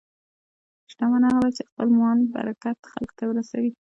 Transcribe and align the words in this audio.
شتمن 0.91 1.23
هغه 1.27 1.39
دی 1.45 1.51
چې 1.57 1.63
د 1.65 1.69
خپل 1.71 1.87
مال 1.99 2.19
برکت 2.35 2.77
خلکو 2.91 3.13
ته 3.17 3.23
رسوي. 3.37 3.71